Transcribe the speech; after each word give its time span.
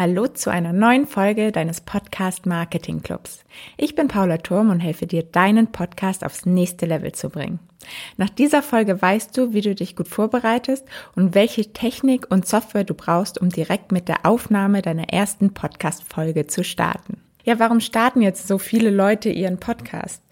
Hallo 0.00 0.28
zu 0.28 0.48
einer 0.48 0.72
neuen 0.72 1.06
Folge 1.06 1.52
deines 1.52 1.82
Podcast 1.82 2.46
Marketing 2.46 3.02
Clubs. 3.02 3.44
Ich 3.76 3.94
bin 3.94 4.08
Paula 4.08 4.38
Turm 4.38 4.70
und 4.70 4.80
helfe 4.80 5.06
dir, 5.06 5.22
deinen 5.22 5.72
Podcast 5.72 6.24
aufs 6.24 6.46
nächste 6.46 6.86
Level 6.86 7.12
zu 7.12 7.28
bringen. 7.28 7.58
Nach 8.16 8.30
dieser 8.30 8.62
Folge 8.62 9.02
weißt 9.02 9.36
du, 9.36 9.52
wie 9.52 9.60
du 9.60 9.74
dich 9.74 9.96
gut 9.96 10.08
vorbereitest 10.08 10.86
und 11.16 11.34
welche 11.34 11.74
Technik 11.74 12.30
und 12.30 12.48
Software 12.48 12.84
du 12.84 12.94
brauchst, 12.94 13.38
um 13.42 13.50
direkt 13.50 13.92
mit 13.92 14.08
der 14.08 14.24
Aufnahme 14.24 14.80
deiner 14.80 15.10
ersten 15.10 15.52
Podcast-Folge 15.52 16.46
zu 16.46 16.64
starten. 16.64 17.20
Ja, 17.44 17.58
warum 17.58 17.80
starten 17.80 18.22
jetzt 18.22 18.48
so 18.48 18.56
viele 18.56 18.88
Leute 18.88 19.28
ihren 19.28 19.60
Podcast? 19.60 20.22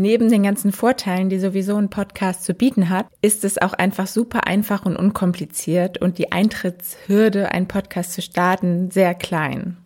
Neben 0.00 0.30
den 0.30 0.44
ganzen 0.44 0.70
Vorteilen, 0.70 1.28
die 1.28 1.40
sowieso 1.40 1.74
ein 1.74 1.90
Podcast 1.90 2.44
zu 2.44 2.54
bieten 2.54 2.88
hat, 2.88 3.08
ist 3.20 3.44
es 3.44 3.60
auch 3.60 3.72
einfach 3.72 4.06
super 4.06 4.46
einfach 4.46 4.86
und 4.86 4.94
unkompliziert 4.94 5.98
und 5.98 6.18
die 6.18 6.30
Eintrittshürde, 6.30 7.50
einen 7.50 7.66
Podcast 7.66 8.12
zu 8.12 8.22
starten, 8.22 8.92
sehr 8.92 9.16
klein. 9.16 9.76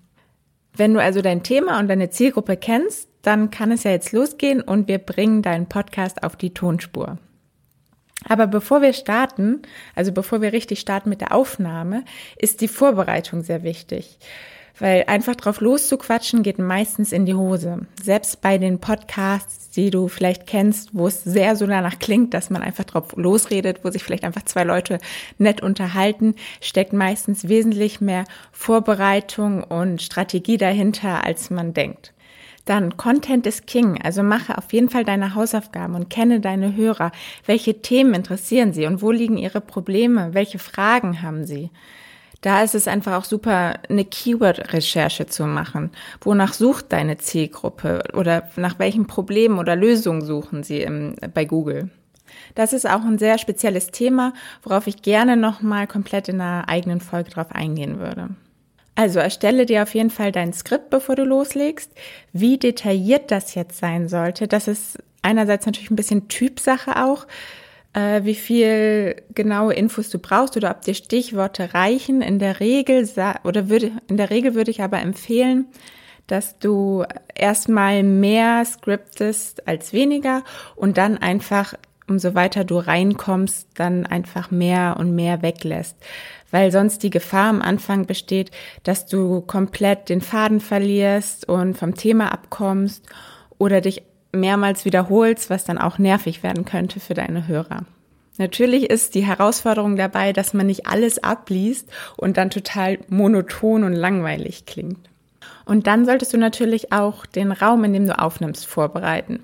Wenn 0.77 0.93
du 0.93 1.01
also 1.01 1.23
dein 1.23 1.43
Thema 1.43 1.81
und 1.81 1.89
deine 1.89 2.11
Zielgruppe 2.11 2.59
kennst, 2.59 3.09
dann 3.23 3.51
kann 3.51 3.73
es 3.73 3.85
ja 3.85 3.91
jetzt 3.91 4.13
losgehen 4.13 4.61
und 4.61 4.87
wir 4.87 4.99
bringen 4.99 5.41
deinen 5.41 5.67
Podcast 5.67 6.23
auf 6.23 6.37
die 6.37 6.53
Tonspur. 6.53 7.17
Aber 8.29 8.47
bevor 8.47 8.83
wir 8.83 8.93
starten, 8.93 9.63
also 9.95 10.13
bevor 10.13 10.43
wir 10.43 10.53
richtig 10.53 10.81
starten 10.81 11.09
mit 11.09 11.23
der 11.23 11.35
Aufnahme, 11.35 12.05
ist 12.37 12.61
die 12.61 12.69
Vorbereitung 12.69 13.43
sehr 13.43 13.63
wichtig. 13.63 14.19
Weil 14.79 15.05
einfach 15.07 15.37
drauf 15.37 15.61
loszuquatschen 15.61 16.43
geht 16.43 16.59
meistens 16.59 17.13
in 17.13 17.27
die 17.27 17.35
Hose. 17.35 17.87
Selbst 18.03 18.41
bei 18.41 18.59
den 18.59 18.79
Podcasts, 18.79 19.71
die 19.71 19.91
du 19.91 20.09
vielleicht 20.09 20.47
kennst, 20.47 20.91
wo 20.93 21.07
es 21.07 21.23
sehr 21.25 21.57
so 21.57 21.67
danach 21.67 21.99
klingt, 21.99 22.35
dass 22.35 22.51
man 22.51 22.63
einfach 22.63 22.85
drauf 22.85 23.15
losredet, 23.17 23.81
wo 23.85 23.91
sich 23.91 24.03
vielleicht 24.03 24.25
einfach 24.25 24.45
zwei 24.45 24.65
Leute 24.65 24.99
nett 25.39 25.63
unterhalten, 25.63 26.35
steckt 26.61 26.93
meistens 26.93 27.49
wesentlich 27.49 28.01
mehr 28.01 28.25
Vorbereitung 28.51 29.63
und 29.63 30.01
Strategie 30.01 30.57
dahinter, 30.57 31.25
als 31.25 31.51
man 31.51 31.75
denkt. 31.75 32.13
Dann 32.65 32.97
Content 32.97 33.47
is 33.47 33.67
King, 33.67 34.01
also 34.03 34.23
mache 34.23 34.57
auf 34.57 34.73
jeden 34.73 34.89
Fall 34.89 35.05
deine 35.05 35.35
Hausaufgaben 35.35 35.97
und 35.97 36.11
kenne 36.11 36.41
deine 36.41 36.77
Hörer. 36.77 37.11
Welche 37.45 37.83
Themen 37.83 38.15
interessieren 38.15 38.73
sie 38.73 38.87
und 38.87 39.03
wo 39.03 39.11
liegen 39.11 39.37
ihre 39.37 39.61
Probleme? 39.61 40.33
Welche 40.33 40.61
Fragen 40.61 41.23
haben 41.23 41.45
sie? 41.45 41.71
Da 42.43 42.63
ist 42.63 42.75
es 42.75 42.89
einfach 42.89 43.17
auch 43.19 43.25
super, 43.25 43.75
eine 43.89 44.05
Keyword-Recherche 44.05 45.27
zu 45.27 45.45
machen. 45.45 45.91
Wonach 46.21 46.53
sucht 46.53 46.93
deine 46.93 47.17
Zielgruppe 47.17 48.03
oder 48.13 48.51
nach 48.57 48.79
welchen 48.79 49.07
Problemen 49.07 49.59
oder 49.59 49.77
Lösungen 49.77 50.23
suchen 50.23 50.63
sie 50.63 50.83
im, 50.83 51.15
bei 51.33 51.45
Google? 51.45 51.89
Das 52.55 52.73
ist 52.73 52.89
auch 52.89 53.05
ein 53.05 53.19
sehr 53.19 53.39
spezielles 53.39 53.93
Thema, 53.93 54.35
worauf 54.63 54.87
ich 54.87 55.03
gerne 55.03 55.37
nochmal 55.37 55.87
komplett 55.87 56.29
in 56.29 56.41
einer 56.41 56.69
eigenen 56.69 57.01
Folge 57.01 57.31
drauf 57.31 57.53
eingehen 57.53 57.99
würde. 57.99 58.31
Also 58.95 59.21
erstelle 59.21 59.65
dir 59.65 59.85
auf 59.85 59.95
jeden 59.95 60.11
Fall 60.11 60.33
dein 60.33 60.53
Skript, 60.53 60.91
bevor 60.91 61.15
du 61.15 61.25
loslegst. 61.25 61.93
Wie 62.33 62.59
detailliert 62.59 63.31
das 63.31 63.55
jetzt 63.55 63.79
sein 63.79 64.09
sollte, 64.09 64.49
das 64.49 64.69
ist 64.69 64.99
einerseits 65.23 65.67
natürlich 65.67 65.91
ein 65.91 65.97
bisschen 65.97 66.29
Typsache 66.29 67.03
auch 67.03 67.27
äh, 67.93 68.25
wie 68.25 68.35
viel 68.35 69.17
genaue 69.35 69.75
Infos 69.75 70.09
du 70.09 70.19
brauchst 70.19 70.57
oder 70.57 70.71
ob 70.71 70.83
dir 70.83 70.95
Stichworte 70.95 71.75
reichen. 71.75 72.23
In 72.23 72.39
der 72.39 72.61
Regel 72.61 73.09
oder 73.45 73.69
würde 73.69 73.93
in 74.09 74.17
der 74.17 74.31
Regel 74.31 74.55
würde 74.55 74.71
ich 74.71 74.83
aber 74.83 75.01
empfehlen, 75.01 75.67
dass 76.27 76.59
du 76.59 77.05
erstmal 77.35 78.03
mehr 78.03 78.65
scriptest 78.65 79.67
als 79.67 79.93
weniger 79.93 80.43
und 80.77 80.97
dann 80.97 81.19
einfach 81.19 81.75
umso 82.09 82.35
weiter 82.35 82.65
du 82.65 82.79
reinkommst, 82.79 83.69
dann 83.75 84.07
einfach 84.07 84.51
mehr 84.51 84.97
und 84.99 85.15
mehr 85.15 85.43
weglässt. 85.43 85.97
Weil 86.51 86.71
sonst 86.71 87.03
die 87.03 87.11
Gefahr 87.11 87.49
am 87.49 87.63
Anfang 87.63 88.07
besteht, 88.07 88.51
dass 88.83 89.07
du 89.07 89.41
komplett 89.41 90.09
den 90.09 90.21
Faden 90.21 90.61
verlierst 90.61 91.49
und 91.49 91.77
vom 91.77 91.95
Thema 91.95 92.33
abkommst 92.33 93.07
oder 93.59 93.81
dich 93.81 94.03
mehrmals 94.33 94.85
wiederholst, 94.85 95.51
was 95.51 95.65
dann 95.65 95.79
auch 95.79 95.99
nervig 95.99 96.43
werden 96.43 96.65
könnte 96.65 97.01
für 97.01 97.15
deine 97.15 97.47
Hörer. 97.47 97.85
Natürlich 98.39 98.89
ist 98.89 99.15
die 99.15 99.27
Herausforderung 99.27 99.97
dabei, 99.97 100.33
dass 100.33 100.55
man 100.55 100.67
nicht 100.67 100.87
alles 100.87 101.23
abliest 101.23 101.91
und 102.17 102.39
dann 102.39 102.51
total 102.51 102.99
monoton 103.09 103.85
und 103.85 103.93
langweilig 103.93 104.65
klingt. 104.65 105.11
Und 105.65 105.87
dann 105.87 106.07
solltest 106.07 106.33
du 106.33 106.39
natürlich 106.39 106.93
auch 106.93 107.27
den 107.27 107.53
Raum, 107.53 107.85
in 107.85 107.93
dem 107.93 108.07
du 108.07 108.19
aufnimmst, 108.19 108.67
vorbereiten. 108.67 109.41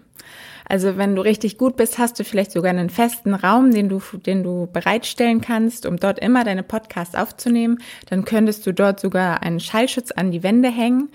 Also 0.69 0.97
wenn 0.97 1.17
du 1.17 1.23
richtig 1.23 1.57
gut 1.57 1.77
bist, 1.77 1.99
hast 1.99 2.19
du 2.19 2.25
vielleicht 2.25 2.53
sogar 2.53 2.71
einen 2.71 2.91
festen 2.91 3.35
Raum, 3.35 3.71
den 3.71 3.89
du, 3.89 4.01
den 4.27 4.43
du 4.43 4.69
bereitstellen 4.71 5.41
kannst, 5.41 5.87
um 5.87 5.97
dort 5.97 6.19
immer 6.19 6.45
deine 6.45 6.63
Podcasts 6.63 7.15
aufzunehmen. 7.15 7.79
Dann 8.11 8.25
könntest 8.25 8.67
du 8.67 8.73
dort 8.73 9.01
sogar 9.01 9.43
einen 9.43 9.61
Schallschutz 9.61 10.11
an 10.11 10.31
die 10.31 10.43
Wände 10.43 10.71
hängen 10.71 11.09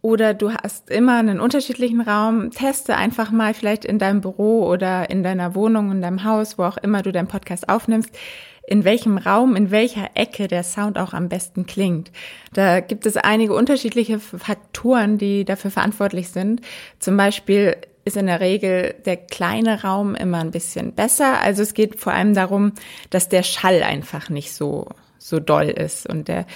oder 0.00 0.34
du 0.34 0.52
hast 0.52 0.90
immer 0.90 1.18
einen 1.18 1.40
unterschiedlichen 1.40 2.00
Raum. 2.00 2.50
Teste 2.50 2.96
einfach 2.96 3.30
mal 3.30 3.54
vielleicht 3.54 3.84
in 3.84 3.98
deinem 3.98 4.20
Büro 4.20 4.66
oder 4.66 5.10
in 5.10 5.22
deiner 5.22 5.54
Wohnung, 5.54 5.90
in 5.90 6.02
deinem 6.02 6.24
Haus, 6.24 6.58
wo 6.58 6.64
auch 6.64 6.76
immer 6.76 7.02
du 7.02 7.10
deinen 7.10 7.26
Podcast 7.26 7.68
aufnimmst, 7.68 8.10
in 8.66 8.84
welchem 8.84 9.18
Raum, 9.18 9.56
in 9.56 9.70
welcher 9.70 10.10
Ecke 10.14 10.46
der 10.46 10.62
Sound 10.62 10.98
auch 10.98 11.14
am 11.14 11.28
besten 11.28 11.66
klingt. 11.66 12.12
Da 12.52 12.80
gibt 12.80 13.06
es 13.06 13.16
einige 13.16 13.54
unterschiedliche 13.54 14.20
Faktoren, 14.20 15.18
die 15.18 15.44
dafür 15.44 15.70
verantwortlich 15.70 16.28
sind. 16.28 16.60
Zum 16.98 17.16
Beispiel 17.16 17.76
ist 18.04 18.16
in 18.16 18.26
der 18.26 18.40
Regel 18.40 18.94
der 19.04 19.16
kleine 19.16 19.82
Raum 19.82 20.14
immer 20.14 20.38
ein 20.38 20.50
bisschen 20.50 20.92
besser. 20.92 21.40
Also 21.40 21.62
es 21.62 21.74
geht 21.74 21.98
vor 21.98 22.12
allem 22.12 22.34
darum, 22.34 22.72
dass 23.10 23.28
der 23.28 23.42
Schall 23.42 23.82
einfach 23.82 24.30
nicht 24.30 24.52
so 24.52 24.88
so 25.18 25.40
doll 25.40 25.68
ist 25.68 26.08
und 26.08 26.28
der 26.28 26.46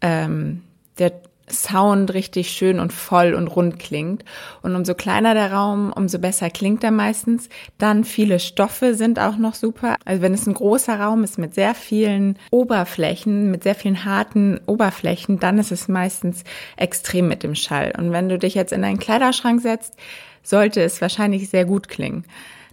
ähm, 0.00 0.62
der 0.98 1.12
Sound 1.50 2.14
richtig 2.14 2.50
schön 2.50 2.78
und 2.78 2.92
voll 2.92 3.34
und 3.34 3.48
rund 3.48 3.78
klingt. 3.78 4.24
Und 4.62 4.76
umso 4.76 4.94
kleiner 4.94 5.34
der 5.34 5.52
Raum, 5.52 5.92
umso 5.92 6.18
besser 6.18 6.50
klingt 6.50 6.84
er 6.84 6.90
meistens. 6.90 7.48
Dann 7.78 8.04
viele 8.04 8.38
Stoffe 8.38 8.94
sind 8.94 9.18
auch 9.18 9.36
noch 9.36 9.54
super. 9.54 9.96
Also 10.04 10.22
wenn 10.22 10.34
es 10.34 10.46
ein 10.46 10.54
großer 10.54 10.98
Raum 10.98 11.24
ist 11.24 11.38
mit 11.38 11.54
sehr 11.54 11.74
vielen 11.74 12.38
Oberflächen, 12.50 13.50
mit 13.50 13.64
sehr 13.64 13.74
vielen 13.74 14.04
harten 14.04 14.60
Oberflächen, 14.66 15.38
dann 15.40 15.58
ist 15.58 15.72
es 15.72 15.88
meistens 15.88 16.44
extrem 16.76 17.28
mit 17.28 17.42
dem 17.42 17.54
Schall. 17.54 17.92
Und 17.98 18.12
wenn 18.12 18.28
du 18.28 18.38
dich 18.38 18.54
jetzt 18.54 18.72
in 18.72 18.84
einen 18.84 18.98
Kleiderschrank 18.98 19.60
setzt, 19.60 19.94
sollte 20.42 20.82
es 20.82 21.00
wahrscheinlich 21.00 21.48
sehr 21.50 21.64
gut 21.64 21.88
klingen. 21.88 22.24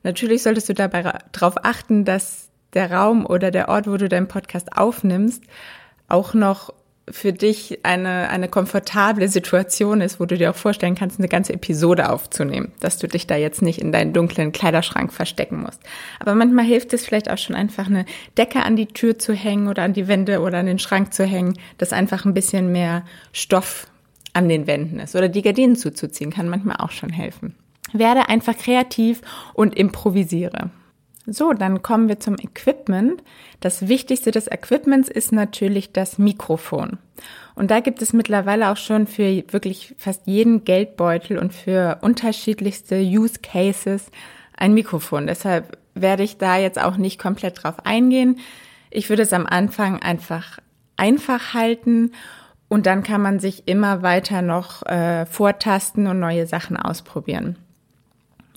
Natürlich 0.04 0.44
solltest 0.44 0.70
du 0.70 0.74
dabei 0.74 1.20
darauf 1.32 1.56
achten, 1.64 2.06
dass 2.06 2.50
der 2.74 2.92
Raum 2.92 3.26
oder 3.26 3.52
der 3.52 3.70
Ort, 3.70 3.88
wo 3.88 3.98
du 3.98 4.08
deinen 4.08 4.28
Podcast 4.28 4.76
aufnimmst, 4.78 5.44
auch 6.08 6.34
noch 6.34 6.74
für 7.12 7.34
dich 7.34 7.80
eine, 7.84 8.30
eine 8.30 8.48
komfortable 8.48 9.28
Situation 9.28 10.02
ist, 10.02 10.20
wo 10.20 10.26
du 10.26 10.38
dir 10.38 10.52
auch 10.52 10.56
vorstellen 10.56 10.96
kannst, 10.96 11.20
eine 11.20 11.28
ganze 11.28 11.54
Episode 11.54 12.10
aufzunehmen, 12.12 12.72
dass 12.80 12.98
du 12.98 13.08
dich 13.08 13.28
da 13.28 13.36
jetzt 13.36 13.62
nicht 13.62 13.80
in 13.80 13.92
deinen 13.92 14.14
dunklen 14.14 14.52
Kleiderschrank 14.52 15.12
verstecken 15.14 15.62
musst. 15.62 15.82
Aber 16.20 16.36
manchmal 16.36 16.66
hilft 16.66 16.94
es 16.94 17.06
vielleicht 17.06 17.30
auch 17.30 17.38
schon 17.38 17.56
einfach 17.56 17.88
eine 17.88 18.06
Decke 18.38 18.64
an 18.64 18.76
die 18.76 18.88
Tür 18.88 19.20
zu 19.20 19.34
hängen 19.34 19.68
oder 19.68 19.84
an 19.84 19.94
die 19.94 20.08
Wände 20.08 20.42
oder 20.42 20.60
an 20.60 20.66
den 20.66 20.80
Schrank 20.80 21.14
zu 21.14 21.26
hängen, 21.26 21.58
dass 21.78 21.94
einfach 21.94 22.26
ein 22.26 22.34
bisschen 22.34 22.72
mehr 22.72 23.04
Stoff 23.32 23.88
an 24.34 24.50
den 24.50 24.68
Wänden 24.68 25.00
ist. 25.00 25.16
Oder 25.16 25.30
die 25.30 25.42
Gardinen 25.42 25.76
zuzuziehen 25.76 26.32
kann 26.32 26.50
manchmal 26.50 26.78
auch 26.78 26.92
schon 26.92 27.10
helfen. 27.10 27.56
Werde 27.94 28.30
einfach 28.30 28.58
kreativ 28.58 29.22
und 29.54 29.76
improvisiere. 29.76 30.70
So, 31.32 31.54
dann 31.54 31.82
kommen 31.82 32.08
wir 32.08 32.20
zum 32.20 32.36
Equipment. 32.36 33.24
Das 33.60 33.88
Wichtigste 33.88 34.32
des 34.32 34.48
Equipments 34.48 35.10
ist 35.10 35.32
natürlich 35.32 35.92
das 35.92 36.18
Mikrofon. 36.18 36.98
Und 37.56 37.72
da 37.72 37.82
gibt 37.82 38.02
es 38.02 38.14
mittlerweile 38.14 38.70
auch 38.70 38.78
schon 38.78 39.06
für 39.06 39.44
wirklich 39.52 39.96
fast 39.98 40.26
jeden 40.26 40.64
Geldbeutel 40.64 41.38
und 41.38 41.54
für 41.54 42.00
unterschiedlichste 42.02 43.00
Use 43.00 43.40
Cases 43.42 44.10
ein 44.56 44.74
Mikrofon. 44.74 45.28
Deshalb 45.28 45.78
werde 45.94 46.24
ich 46.24 46.38
da 46.38 46.58
jetzt 46.58 46.82
auch 46.82 46.98
nicht 46.98 47.20
komplett 47.20 47.64
drauf 47.64 47.86
eingehen. 47.86 48.40
Ich 48.90 49.10
würde 49.10 49.24
es 49.24 49.34
am 49.34 49.46
Anfang 49.46 50.02
einfach 50.02 50.60
einfach 50.96 51.54
halten 51.54 52.12
und 52.68 52.86
dann 52.86 53.04
kann 53.04 53.22
man 53.22 53.40
sich 53.40 53.68
immer 53.68 54.02
weiter 54.02 54.42
noch 54.42 54.86
äh, 54.86 55.26
vortasten 55.26 56.08
und 56.08 56.20
neue 56.20 56.46
Sachen 56.46 56.78
ausprobieren. 56.78 57.58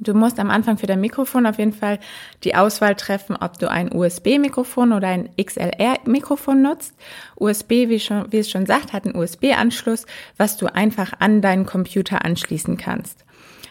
Du 0.02 0.14
musst 0.14 0.40
am 0.40 0.50
Anfang 0.50 0.78
für 0.78 0.86
dein 0.86 1.00
Mikrofon 1.00 1.46
auf 1.46 1.58
jeden 1.58 1.72
Fall 1.72 2.00
die 2.42 2.56
Auswahl 2.56 2.96
treffen, 2.96 3.36
ob 3.36 3.58
du 3.58 3.70
ein 3.70 3.94
USB-Mikrofon 3.94 4.92
oder 4.92 5.06
ein 5.06 5.28
XLR-Mikrofon 5.40 6.60
nutzt. 6.60 6.94
USB, 7.36 7.70
wie, 7.88 8.00
schon, 8.00 8.30
wie 8.32 8.38
es 8.38 8.50
schon 8.50 8.66
sagt, 8.66 8.92
hat 8.92 9.04
einen 9.04 9.14
USB-Anschluss, 9.14 10.06
was 10.36 10.56
du 10.56 10.66
einfach 10.66 11.12
an 11.20 11.40
deinen 11.40 11.66
Computer 11.66 12.24
anschließen 12.24 12.76
kannst. 12.76 13.24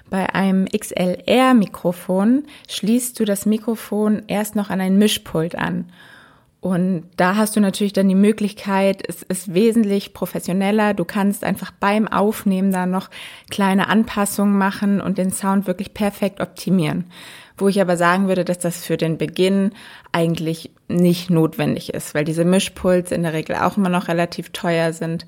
Bei 0.09 0.33
einem 0.33 0.67
XLR-Mikrofon 0.67 2.45
schließt 2.69 3.19
du 3.19 3.25
das 3.25 3.45
Mikrofon 3.45 4.23
erst 4.27 4.55
noch 4.55 4.69
an 4.69 4.79
ein 4.79 4.97
Mischpult 4.97 5.55
an. 5.55 5.91
Und 6.61 7.09
da 7.17 7.37
hast 7.37 7.55
du 7.55 7.59
natürlich 7.59 7.91
dann 7.91 8.07
die 8.07 8.13
Möglichkeit, 8.13 9.01
es 9.07 9.23
ist 9.23 9.55
wesentlich 9.55 10.13
professioneller. 10.13 10.93
Du 10.93 11.05
kannst 11.05 11.43
einfach 11.43 11.71
beim 11.71 12.07
Aufnehmen 12.07 12.71
da 12.71 12.85
noch 12.85 13.09
kleine 13.49 13.89
Anpassungen 13.89 14.55
machen 14.55 15.01
und 15.01 15.17
den 15.17 15.31
Sound 15.31 15.65
wirklich 15.65 15.95
perfekt 15.95 16.39
optimieren. 16.39 17.05
Wo 17.57 17.67
ich 17.67 17.81
aber 17.81 17.97
sagen 17.97 18.27
würde, 18.27 18.45
dass 18.45 18.59
das 18.59 18.85
für 18.85 18.95
den 18.95 19.17
Beginn 19.17 19.71
eigentlich 20.11 20.69
nicht 20.87 21.31
notwendig 21.31 21.95
ist, 21.95 22.13
weil 22.13 22.25
diese 22.25 22.45
Mischpuls 22.45 23.11
in 23.11 23.23
der 23.23 23.33
Regel 23.33 23.55
auch 23.55 23.77
immer 23.77 23.89
noch 23.89 24.07
relativ 24.07 24.51
teuer 24.51 24.93
sind. 24.93 25.25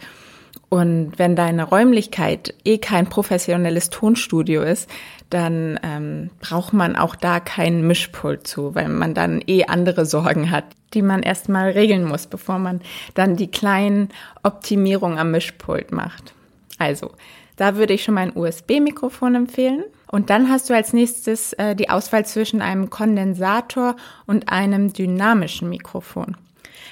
Und 0.73 1.19
wenn 1.19 1.35
deine 1.35 1.65
Räumlichkeit 1.65 2.55
eh 2.65 2.79
kein 2.79 3.05
professionelles 3.05 3.91
Tonstudio 3.91 4.63
ist, 4.63 4.89
dann 5.29 5.79
ähm, 5.83 6.31
braucht 6.39 6.73
man 6.73 6.95
auch 6.95 7.15
da 7.15 7.39
keinen 7.39 7.85
Mischpult 7.85 8.47
zu, 8.47 8.73
weil 8.73 8.89
man 8.89 9.13
dann 9.13 9.43
eh 9.45 9.65
andere 9.65 10.07
Sorgen 10.07 10.49
hat, 10.49 10.63
die 10.95 11.03
man 11.03 11.21
erstmal 11.21 11.69
regeln 11.69 12.03
muss, 12.03 12.25
bevor 12.25 12.57
man 12.57 12.81
dann 13.13 13.35
die 13.35 13.51
kleinen 13.51 14.09
Optimierungen 14.41 15.19
am 15.19 15.29
Mischpult 15.29 15.91
macht. 15.91 16.33
Also, 16.79 17.11
da 17.55 17.75
würde 17.75 17.93
ich 17.93 18.03
schon 18.03 18.15
mal 18.15 18.21
ein 18.21 18.35
USB-Mikrofon 18.35 19.35
empfehlen. 19.35 19.83
Und 20.07 20.31
dann 20.31 20.49
hast 20.49 20.71
du 20.71 20.73
als 20.73 20.91
nächstes 20.91 21.53
äh, 21.53 21.75
die 21.75 21.91
Auswahl 21.91 22.25
zwischen 22.25 22.63
einem 22.63 22.89
Kondensator 22.89 23.95
und 24.25 24.49
einem 24.49 24.91
dynamischen 24.91 25.69
Mikrofon. 25.69 26.35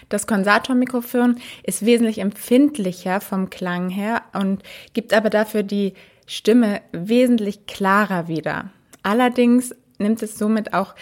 Das 0.10 0.28
Kondensatormikrofon 0.28 1.38
ist 1.64 1.86
wesentlich 1.86 2.20
empfindlicher 2.20 3.22
vom 3.22 3.50
Klang 3.50 3.90
her 3.90 4.24
und 4.34 4.64
gibt 4.94 5.14
aber 5.14 5.30
dafür 5.30 5.64
die 5.64 5.94
Stimme 6.28 6.82
wesentlich 6.92 7.66
klarer 7.66 8.28
wieder. 8.28 8.70
Allerdings 9.04 9.76
nimmt 9.98 10.22
es 10.22 10.38
somit 10.38 10.74
auch 10.74 10.96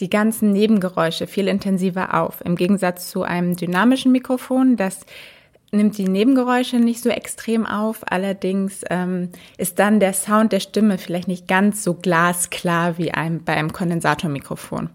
die 0.00 0.10
ganzen 0.10 0.52
Nebengeräusche 0.52 1.26
viel 1.26 1.48
intensiver 1.48 2.14
auf. 2.14 2.40
Im 2.44 2.56
Gegensatz 2.56 3.10
zu 3.10 3.22
einem 3.22 3.56
dynamischen 3.56 4.12
Mikrofon, 4.12 4.76
das 4.76 5.06
nimmt 5.72 5.98
die 5.98 6.08
Nebengeräusche 6.08 6.76
nicht 6.76 7.02
so 7.02 7.10
extrem 7.10 7.66
auf. 7.66 8.00
Allerdings 8.10 8.82
ähm, 8.90 9.30
ist 9.58 9.78
dann 9.78 10.00
der 10.00 10.12
Sound 10.12 10.52
der 10.52 10.60
Stimme 10.60 10.98
vielleicht 10.98 11.28
nicht 11.28 11.48
ganz 11.48 11.82
so 11.82 11.94
glasklar 11.94 12.98
wie 12.98 13.12
ein, 13.12 13.44
bei 13.44 13.54
einem 13.54 13.72
Kondensatormikrofon. 13.72 14.90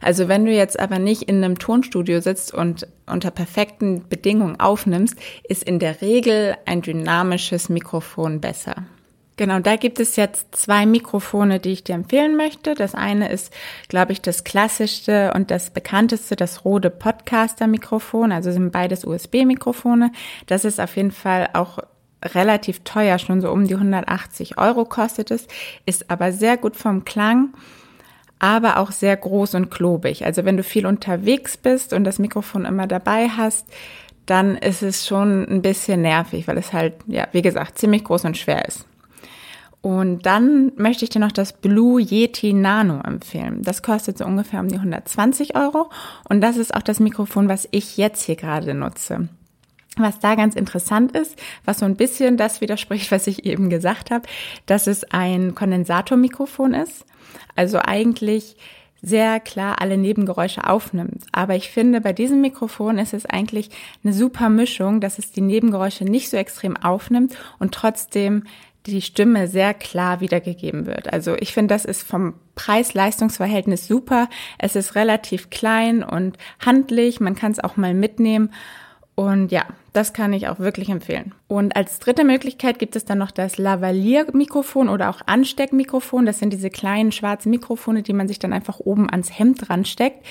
Also 0.00 0.28
wenn 0.28 0.44
du 0.44 0.52
jetzt 0.52 0.78
aber 0.78 0.98
nicht 0.98 1.22
in 1.22 1.42
einem 1.42 1.58
Tonstudio 1.58 2.20
sitzt 2.20 2.54
und 2.54 2.86
unter 3.06 3.30
perfekten 3.30 4.08
Bedingungen 4.08 4.58
aufnimmst, 4.60 5.16
ist 5.44 5.64
in 5.64 5.78
der 5.78 6.00
Regel 6.00 6.56
ein 6.66 6.82
dynamisches 6.82 7.68
Mikrofon 7.68 8.40
besser. 8.40 8.86
Genau, 9.42 9.58
da 9.58 9.74
gibt 9.74 9.98
es 9.98 10.14
jetzt 10.14 10.54
zwei 10.54 10.86
Mikrofone, 10.86 11.58
die 11.58 11.72
ich 11.72 11.82
dir 11.82 11.96
empfehlen 11.96 12.36
möchte. 12.36 12.76
Das 12.76 12.94
eine 12.94 13.28
ist, 13.28 13.52
glaube 13.88 14.12
ich, 14.12 14.22
das 14.22 14.44
klassischste 14.44 15.32
und 15.34 15.50
das 15.50 15.70
bekannteste, 15.70 16.36
das 16.36 16.64
Rode 16.64 16.90
Podcaster-Mikrofon. 16.90 18.30
Also 18.30 18.52
sind 18.52 18.70
beides 18.70 19.04
USB-Mikrofone. 19.04 20.12
Das 20.46 20.64
ist 20.64 20.80
auf 20.80 20.94
jeden 20.94 21.10
Fall 21.10 21.48
auch 21.54 21.80
relativ 22.24 22.84
teuer, 22.84 23.18
schon 23.18 23.40
so 23.40 23.50
um 23.50 23.66
die 23.66 23.74
180 23.74 24.58
Euro 24.58 24.84
kostet 24.84 25.32
es, 25.32 25.48
ist 25.86 26.08
aber 26.08 26.30
sehr 26.30 26.56
gut 26.56 26.76
vom 26.76 27.04
Klang, 27.04 27.52
aber 28.38 28.76
auch 28.76 28.92
sehr 28.92 29.16
groß 29.16 29.56
und 29.56 29.72
klobig. 29.72 30.24
Also 30.24 30.44
wenn 30.44 30.56
du 30.56 30.62
viel 30.62 30.86
unterwegs 30.86 31.56
bist 31.56 31.94
und 31.94 32.04
das 32.04 32.20
Mikrofon 32.20 32.64
immer 32.64 32.86
dabei 32.86 33.28
hast, 33.28 33.66
dann 34.24 34.56
ist 34.56 34.82
es 34.82 35.04
schon 35.04 35.44
ein 35.48 35.62
bisschen 35.62 36.02
nervig, 36.02 36.46
weil 36.46 36.58
es 36.58 36.72
halt, 36.72 36.94
ja, 37.08 37.26
wie 37.32 37.42
gesagt, 37.42 37.76
ziemlich 37.76 38.04
groß 38.04 38.24
und 38.26 38.38
schwer 38.38 38.68
ist. 38.68 38.86
Und 39.82 40.26
dann 40.26 40.70
möchte 40.76 41.04
ich 41.04 41.10
dir 41.10 41.18
noch 41.18 41.32
das 41.32 41.52
Blue 41.52 42.00
Yeti 42.00 42.52
Nano 42.52 43.00
empfehlen. 43.00 43.62
Das 43.62 43.82
kostet 43.82 44.16
so 44.16 44.24
ungefähr 44.24 44.60
um 44.60 44.68
die 44.68 44.76
120 44.76 45.56
Euro. 45.56 45.90
Und 46.28 46.40
das 46.40 46.56
ist 46.56 46.72
auch 46.72 46.82
das 46.82 47.00
Mikrofon, 47.00 47.48
was 47.48 47.68
ich 47.72 47.96
jetzt 47.96 48.22
hier 48.22 48.36
gerade 48.36 48.74
nutze. 48.74 49.28
Was 49.96 50.20
da 50.20 50.36
ganz 50.36 50.54
interessant 50.54 51.16
ist, 51.16 51.36
was 51.64 51.80
so 51.80 51.84
ein 51.84 51.96
bisschen 51.96 52.36
das 52.36 52.60
widerspricht, 52.60 53.10
was 53.10 53.26
ich 53.26 53.44
eben 53.44 53.70
gesagt 53.70 54.12
habe, 54.12 54.24
dass 54.66 54.86
es 54.86 55.02
ein 55.10 55.56
Kondensatormikrofon 55.56 56.74
ist. 56.74 57.04
Also 57.56 57.80
eigentlich 57.80 58.56
sehr 59.02 59.40
klar 59.40 59.80
alle 59.80 59.98
Nebengeräusche 59.98 60.68
aufnimmt. 60.68 61.24
Aber 61.32 61.56
ich 61.56 61.70
finde, 61.70 62.00
bei 62.00 62.12
diesem 62.12 62.40
Mikrofon 62.40 62.98
ist 62.98 63.14
es 63.14 63.26
eigentlich 63.26 63.70
eine 64.04 64.12
super 64.12 64.48
Mischung, 64.48 65.00
dass 65.00 65.18
es 65.18 65.32
die 65.32 65.40
Nebengeräusche 65.40 66.04
nicht 66.04 66.30
so 66.30 66.36
extrem 66.36 66.76
aufnimmt 66.76 67.36
und 67.58 67.74
trotzdem 67.74 68.44
die 68.86 69.02
Stimme 69.02 69.48
sehr 69.48 69.74
klar 69.74 70.20
wiedergegeben 70.20 70.86
wird. 70.86 71.12
Also 71.12 71.36
ich 71.36 71.52
finde, 71.52 71.74
das 71.74 71.84
ist 71.84 72.02
vom 72.02 72.34
Preis-Leistungs-Verhältnis 72.54 73.86
super. 73.86 74.28
Es 74.58 74.76
ist 74.76 74.94
relativ 74.94 75.50
klein 75.50 76.02
und 76.02 76.36
handlich. 76.64 77.20
Man 77.20 77.36
kann 77.36 77.52
es 77.52 77.60
auch 77.60 77.76
mal 77.76 77.94
mitnehmen. 77.94 78.50
Und 79.14 79.52
ja, 79.52 79.66
das 79.92 80.14
kann 80.14 80.32
ich 80.32 80.48
auch 80.48 80.58
wirklich 80.58 80.88
empfehlen. 80.88 81.34
Und 81.46 81.76
als 81.76 81.98
dritte 81.98 82.24
Möglichkeit 82.24 82.78
gibt 82.78 82.96
es 82.96 83.04
dann 83.04 83.18
noch 83.18 83.30
das 83.30 83.58
Lavalier-Mikrofon 83.58 84.88
oder 84.88 85.10
auch 85.10 85.20
Ansteckmikrofon. 85.26 86.24
Das 86.24 86.38
sind 86.38 86.52
diese 86.52 86.70
kleinen 86.70 87.12
schwarzen 87.12 87.50
Mikrofone, 87.50 88.02
die 88.02 88.14
man 88.14 88.26
sich 88.26 88.38
dann 88.38 88.54
einfach 88.54 88.80
oben 88.80 89.10
ans 89.10 89.38
Hemd 89.38 89.68
dran 89.68 89.84
steckt. 89.84 90.24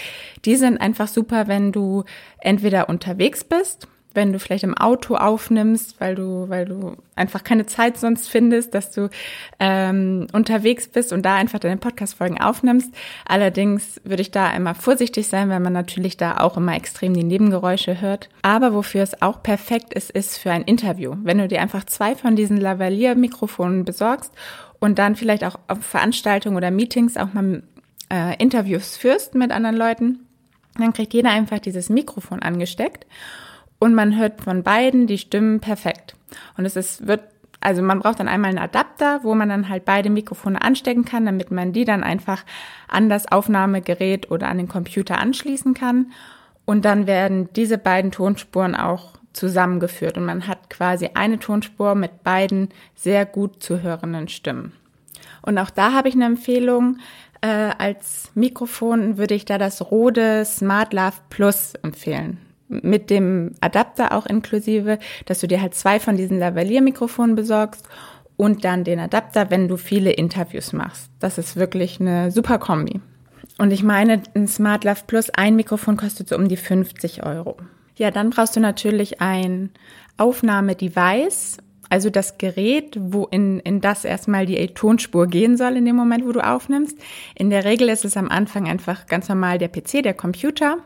Die 0.45 0.55
sind 0.55 0.81
einfach 0.81 1.07
super, 1.07 1.47
wenn 1.47 1.71
du 1.71 2.05
entweder 2.39 2.89
unterwegs 2.89 3.43
bist 3.43 3.87
wenn 4.13 4.33
du 4.33 4.39
vielleicht 4.39 4.63
im 4.63 4.77
Auto 4.77 5.15
aufnimmst, 5.15 5.99
weil 5.99 6.15
du, 6.15 6.49
weil 6.49 6.65
du 6.65 6.95
einfach 7.15 7.43
keine 7.43 7.65
Zeit 7.65 7.97
sonst 7.97 8.27
findest, 8.29 8.73
dass 8.73 8.91
du 8.91 9.09
ähm, 9.59 10.27
unterwegs 10.33 10.87
bist 10.87 11.13
und 11.13 11.23
da 11.23 11.35
einfach 11.35 11.59
deine 11.59 11.77
Podcast-Folgen 11.77 12.39
aufnimmst. 12.39 12.93
Allerdings 13.25 14.01
würde 14.03 14.21
ich 14.21 14.31
da 14.31 14.51
immer 14.53 14.75
vorsichtig 14.75 15.27
sein, 15.27 15.49
weil 15.49 15.59
man 15.59 15.73
natürlich 15.73 16.17
da 16.17 16.37
auch 16.37 16.57
immer 16.57 16.75
extrem 16.75 17.13
die 17.13 17.23
Nebengeräusche 17.23 18.01
hört. 18.01 18.29
Aber 18.41 18.73
wofür 18.73 19.03
es 19.03 19.21
auch 19.21 19.41
perfekt 19.41 19.93
ist, 19.93 20.11
ist 20.11 20.37
für 20.37 20.51
ein 20.51 20.63
Interview. 20.63 21.15
Wenn 21.23 21.37
du 21.37 21.47
dir 21.47 21.61
einfach 21.61 21.85
zwei 21.85 22.15
von 22.15 22.35
diesen 22.35 22.57
Lavalier-Mikrofonen 22.57 23.85
besorgst 23.85 24.33
und 24.79 24.99
dann 24.99 25.15
vielleicht 25.15 25.43
auch 25.43 25.57
auf 25.67 25.79
Veranstaltungen 25.83 26.57
oder 26.57 26.71
Meetings 26.71 27.17
auch 27.17 27.33
mal 27.33 27.63
äh, 28.11 28.35
Interviews 28.41 28.97
führst 28.97 29.35
mit 29.35 29.51
anderen 29.51 29.77
Leuten, 29.77 30.19
dann 30.77 30.93
kriegt 30.93 31.13
jeder 31.13 31.31
einfach 31.31 31.59
dieses 31.59 31.89
Mikrofon 31.89 32.41
angesteckt 32.41 33.05
und 33.81 33.95
man 33.95 34.15
hört 34.15 34.41
von 34.41 34.61
beiden 34.61 35.07
die 35.07 35.17
Stimmen 35.17 35.59
perfekt. 35.59 36.15
Und 36.55 36.65
es 36.65 36.75
ist, 36.75 37.07
wird, 37.07 37.21
also 37.61 37.81
man 37.81 37.99
braucht 37.99 38.19
dann 38.19 38.27
einmal 38.27 38.49
einen 38.49 38.59
Adapter, 38.59 39.21
wo 39.23 39.33
man 39.33 39.49
dann 39.49 39.69
halt 39.69 39.85
beide 39.85 40.11
Mikrofone 40.11 40.61
anstecken 40.61 41.03
kann, 41.03 41.25
damit 41.25 41.49
man 41.49 41.73
die 41.73 41.83
dann 41.83 42.03
einfach 42.03 42.45
an 42.87 43.09
das 43.09 43.31
Aufnahmegerät 43.31 44.29
oder 44.29 44.49
an 44.49 44.59
den 44.59 44.67
Computer 44.67 45.17
anschließen 45.17 45.73
kann. 45.73 46.11
Und 46.63 46.85
dann 46.85 47.07
werden 47.07 47.49
diese 47.55 47.79
beiden 47.79 48.11
Tonspuren 48.11 48.75
auch 48.75 49.13
zusammengeführt 49.33 50.15
und 50.15 50.25
man 50.25 50.45
hat 50.45 50.69
quasi 50.69 51.09
eine 51.15 51.39
Tonspur 51.39 51.95
mit 51.95 52.23
beiden 52.23 52.69
sehr 52.93 53.25
gut 53.25 53.63
zu 53.63 53.81
hörenden 53.81 54.27
Stimmen. 54.27 54.73
Und 55.41 55.57
auch 55.57 55.71
da 55.71 55.93
habe 55.93 56.07
ich 56.07 56.13
eine 56.13 56.25
Empfehlung. 56.25 56.99
Äh, 57.41 57.71
als 57.79 58.29
Mikrofon 58.35 59.17
würde 59.17 59.33
ich 59.33 59.45
da 59.45 59.57
das 59.57 59.89
Rode 59.89 60.45
Smart 60.45 60.93
Love 60.93 61.17
Plus 61.31 61.73
empfehlen 61.81 62.37
mit 62.71 63.09
dem 63.09 63.51
Adapter 63.61 64.13
auch 64.13 64.25
inklusive, 64.25 64.97
dass 65.25 65.39
du 65.39 65.47
dir 65.47 65.61
halt 65.61 65.75
zwei 65.75 65.99
von 65.99 66.17
diesen 66.17 66.39
Lavalier-Mikrofonen 66.39 67.35
besorgst 67.35 67.87
und 68.37 68.65
dann 68.65 68.83
den 68.83 68.99
Adapter, 68.99 69.51
wenn 69.51 69.67
du 69.67 69.77
viele 69.77 70.11
Interviews 70.11 70.73
machst. 70.73 71.11
Das 71.19 71.37
ist 71.37 71.57
wirklich 71.57 71.99
eine 71.99 72.31
super 72.31 72.57
Kombi. 72.57 72.99
Und 73.57 73.71
ich 73.71 73.83
meine, 73.83 74.23
ein 74.33 74.47
Smart 74.47 74.83
Love 74.83 75.01
Plus, 75.05 75.29
ein 75.29 75.55
Mikrofon 75.55 75.97
kostet 75.97 76.29
so 76.29 76.35
um 76.35 76.47
die 76.47 76.57
50 76.57 77.23
Euro. 77.23 77.57
Ja, 77.97 78.09
dann 78.09 78.31
brauchst 78.31 78.55
du 78.55 78.59
natürlich 78.59 79.21
ein 79.21 79.69
Aufnahmedevice, 80.17 81.57
also 81.91 82.09
das 82.09 82.37
Gerät, 82.37 82.97
wo 82.99 83.25
in, 83.25 83.59
in 83.59 83.81
das 83.81 84.05
erstmal 84.05 84.45
die 84.45 84.65
Tonspur 84.69 85.27
gehen 85.27 85.57
soll 85.57 85.75
in 85.75 85.85
dem 85.85 85.97
Moment, 85.97 86.25
wo 86.25 86.31
du 86.31 86.39
aufnimmst. 86.39 86.97
In 87.35 87.49
der 87.49 87.65
Regel 87.65 87.89
ist 87.89 88.05
es 88.05 88.15
am 88.15 88.29
Anfang 88.29 88.67
einfach 88.67 89.07
ganz 89.07 89.27
normal 89.27 89.57
der 89.57 89.67
PC, 89.67 90.01
der 90.01 90.13
Computer 90.13 90.77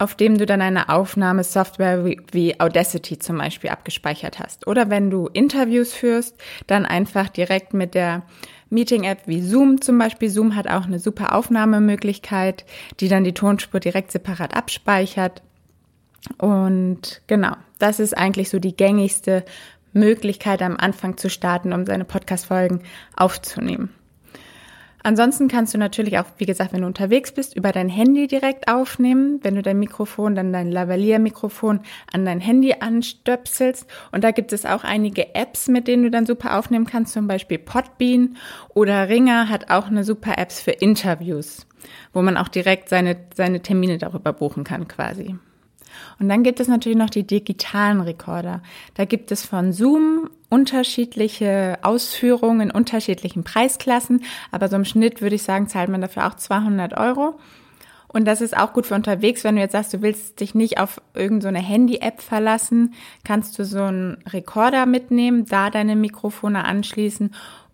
auf 0.00 0.14
dem 0.14 0.38
du 0.38 0.46
dann 0.46 0.62
eine 0.62 0.88
Aufnahmesoftware 0.88 2.06
wie, 2.32 2.58
Audacity 2.58 3.18
zum 3.18 3.36
Beispiel 3.36 3.68
abgespeichert 3.68 4.38
hast. 4.38 4.66
Oder 4.66 4.88
wenn 4.88 5.10
du 5.10 5.26
Interviews 5.26 5.92
führst, 5.92 6.36
dann 6.66 6.86
einfach 6.86 7.28
direkt 7.28 7.74
mit 7.74 7.94
der 7.94 8.22
Meeting-App 8.70 9.26
wie 9.26 9.42
Zoom 9.42 9.82
zum 9.82 9.98
Beispiel. 9.98 10.30
Zoom 10.30 10.56
hat 10.56 10.68
auch 10.68 10.86
eine 10.86 10.98
super 10.98 11.34
Aufnahmemöglichkeit, 11.34 12.64
die 13.00 13.08
dann 13.08 13.24
die 13.24 13.34
Tonspur 13.34 13.78
direkt 13.78 14.10
separat 14.10 14.56
abspeichert. 14.56 15.42
Und 16.38 17.20
genau, 17.26 17.52
das 17.78 18.00
ist 18.00 18.16
eigentlich 18.16 18.48
so 18.48 18.58
die 18.58 18.74
gängigste 18.74 19.44
Möglichkeit 19.92 20.62
am 20.62 20.78
Anfang 20.78 21.18
zu 21.18 21.28
starten, 21.28 21.74
um 21.74 21.84
seine 21.84 22.06
Podcast-Folgen 22.06 22.80
aufzunehmen. 23.16 23.90
Ansonsten 25.02 25.48
kannst 25.48 25.74
du 25.74 25.78
natürlich 25.78 26.18
auch, 26.18 26.26
wie 26.38 26.46
gesagt, 26.46 26.72
wenn 26.72 26.82
du 26.82 26.86
unterwegs 26.86 27.32
bist, 27.32 27.56
über 27.56 27.72
dein 27.72 27.88
Handy 27.88 28.26
direkt 28.26 28.68
aufnehmen. 28.68 29.40
Wenn 29.42 29.54
du 29.54 29.62
dein 29.62 29.78
Mikrofon, 29.78 30.34
dann 30.34 30.52
dein 30.52 30.70
Lavalier-Mikrofon 30.70 31.80
an 32.12 32.24
dein 32.24 32.40
Handy 32.40 32.74
anstöpselst. 32.80 33.86
Und 34.12 34.24
da 34.24 34.30
gibt 34.30 34.52
es 34.52 34.66
auch 34.66 34.84
einige 34.84 35.34
Apps, 35.34 35.68
mit 35.68 35.88
denen 35.88 36.02
du 36.02 36.10
dann 36.10 36.26
super 36.26 36.58
aufnehmen 36.58 36.86
kannst. 36.86 37.12
Zum 37.12 37.26
Beispiel 37.26 37.58
Podbean 37.58 38.36
oder 38.74 39.08
Ringer 39.08 39.48
hat 39.48 39.70
auch 39.70 39.86
eine 39.86 40.04
super 40.04 40.38
Apps 40.38 40.60
für 40.60 40.72
Interviews, 40.72 41.66
wo 42.12 42.22
man 42.22 42.36
auch 42.36 42.48
direkt 42.48 42.88
seine, 42.88 43.16
seine 43.34 43.60
Termine 43.60 43.98
darüber 43.98 44.32
buchen 44.32 44.64
kann 44.64 44.88
quasi. 44.88 45.36
Und 46.18 46.28
dann 46.28 46.42
gibt 46.42 46.60
es 46.60 46.68
natürlich 46.68 46.98
noch 46.98 47.10
die 47.10 47.26
digitalen 47.26 48.00
Rekorder. 48.00 48.62
Da 48.94 49.04
gibt 49.04 49.32
es 49.32 49.44
von 49.44 49.72
Zoom 49.72 50.30
unterschiedliche 50.48 51.78
Ausführungen 51.82 52.60
in 52.60 52.70
unterschiedlichen 52.70 53.44
Preisklassen, 53.44 54.22
aber 54.50 54.68
so 54.68 54.76
im 54.76 54.84
Schnitt 54.84 55.22
würde 55.22 55.36
ich 55.36 55.42
sagen, 55.42 55.68
zahlt 55.68 55.88
man 55.88 56.00
dafür 56.00 56.26
auch 56.26 56.34
200 56.34 56.96
Euro. 56.96 57.38
Und 58.12 58.24
das 58.24 58.40
ist 58.40 58.56
auch 58.56 58.72
gut 58.72 58.86
für 58.86 58.96
unterwegs, 58.96 59.44
wenn 59.44 59.54
du 59.54 59.60
jetzt 59.60 59.72
sagst, 59.72 59.94
du 59.94 60.02
willst 60.02 60.40
dich 60.40 60.54
nicht 60.56 60.78
auf 60.80 61.00
irgendeine 61.14 61.60
so 61.60 61.64
Handy-App 61.64 62.20
verlassen, 62.20 62.94
kannst 63.22 63.56
du 63.56 63.64
so 63.64 63.82
einen 63.84 64.18
Rekorder 64.28 64.84
mitnehmen, 64.84 65.44
da 65.44 65.70
deine 65.70 65.94
Mikrofone 65.94 66.64
anschließen 66.64 67.30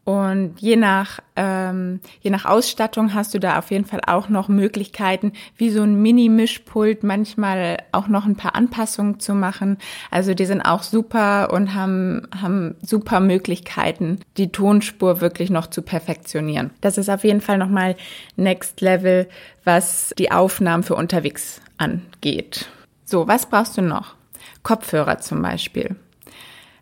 und 0.07 0.55
je 0.61 0.77
nach, 0.77 1.19
ähm, 1.35 1.99
je 2.21 2.31
nach 2.31 2.45
Ausstattung 2.45 3.13
hast 3.13 3.35
du 3.35 3.41
da 3.41 3.59
auf 3.59 3.73
jeden 3.73 3.85
Fall 3.85 4.01
auch 4.07 4.29
noch 4.29 4.47
Möglichkeiten, 4.47 5.33
wie 5.57 5.71
so 5.71 5.83
ein 5.83 6.01
Mini-Mischpult 6.01 7.03
manchmal 7.03 7.79
auch 7.91 8.07
noch 8.07 8.25
ein 8.25 8.37
paar 8.37 8.55
Anpassungen 8.55 9.19
zu 9.19 9.35
machen. 9.35 9.79
Also 10.13 10.33
die 10.35 10.45
sind 10.45 10.61
auch 10.61 10.85
super 10.85 11.53
und 11.53 11.75
haben, 11.75 12.29
haben 12.41 12.77
super 12.83 13.19
Möglichkeiten, 13.19 14.21
die 14.37 14.53
Tonspur 14.53 15.21
wirklich 15.21 15.51
noch 15.51 15.67
zu 15.67 15.83
perfektionieren. 15.83 16.71
Das 16.81 16.99
ist 16.99 17.11
auf 17.11 17.25
jeden 17.25 17.41
Fall 17.41 17.59
nochmal 17.59 17.97
Next 18.37 18.81
Level, 18.83 19.29
was 19.65 20.15
die 20.21 20.31
Aufnahmen 20.31 20.85
für 20.85 20.95
unterwegs 20.95 21.61
angeht. 21.79 22.69
So, 23.05 23.27
was 23.27 23.47
brauchst 23.47 23.77
du 23.77 23.83
noch? 23.83 24.15
Kopfhörer 24.63 25.19
zum 25.19 25.43
Beispiel. 25.43 25.97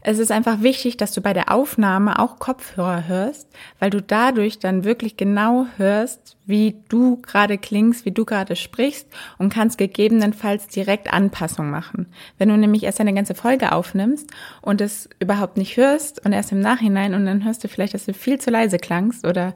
Es 0.07 0.19
ist 0.19 0.31
einfach 0.31 0.61
wichtig, 0.61 0.99
dass 0.99 1.13
du 1.13 1.23
bei 1.23 1.33
der 1.33 1.51
Aufnahme 1.51 2.19
auch 2.19 2.39
Kopfhörer 2.39 3.09
hörst, 3.09 3.49
weil 3.79 3.89
du 3.89 4.03
dadurch 4.03 4.59
dann 4.59 4.85
wirklich 4.85 5.17
genau 5.17 5.67
hörst, 5.79 6.37
wie 6.45 6.77
du 6.91 7.17
gerade 7.23 7.57
klingst, 7.57 8.05
wie 8.05 8.11
du 8.11 8.27
gerade 8.27 8.55
sprichst 8.55 9.09
und 9.39 9.51
kannst 9.51 9.79
gegebenenfalls 9.79 10.69
direkt 10.69 11.11
Anpassung 11.11 11.71
machen. 11.71 12.07
Wenn 12.37 12.51
du 12.51 12.59
nämlich 12.59 12.83
erst 12.83 13.01
eine 13.01 13.15
ganze 13.15 13.35
Folge 13.35 13.73
aufnimmst 13.73 14.31
und 14.61 14.83
es 14.83 15.09
überhaupt 15.21 15.57
nicht 15.57 15.79
hörst 15.79 16.23
und 16.23 16.35
erst 16.35 16.53
im 16.53 16.61
Nachhinein 16.61 17.15
und 17.15 17.25
dann 17.25 17.43
hörst 17.43 17.65
du 17.65 17.69
vielleicht, 17.69 17.95
dass 17.95 18.05
du 18.05 18.13
viel 18.13 18.39
zu 18.39 18.51
leise 18.51 18.77
klangst 18.77 19.27
oder 19.27 19.55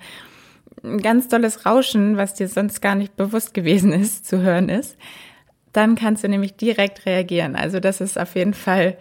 ein 0.83 1.02
ganz 1.02 1.28
tolles 1.28 1.67
Rauschen, 1.67 2.17
was 2.17 2.33
dir 2.33 2.49
sonst 2.49 2.81
gar 2.81 2.95
nicht 2.95 3.17
bewusst 3.17 3.52
gewesen 3.52 3.93
ist, 3.93 4.25
zu 4.26 4.40
hören 4.40 4.71
ist, 4.71 4.97
dann 5.75 5.95
kannst 5.95 6.25
du 6.25 6.28
nämlich 6.28 6.57
direkt 6.57 7.05
reagieren. 7.05 7.55
Also 7.55 7.81
das 7.81 8.00
ist 8.00 8.19
auf 8.19 8.35
jeden 8.35 8.55
Fall 8.55 8.97